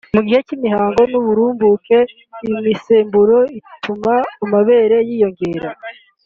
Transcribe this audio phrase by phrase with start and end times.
[0.15, 1.97] mu gihe cy’imihango n’uburumbuke
[2.55, 5.71] imisemburo ituma amabere yiyongera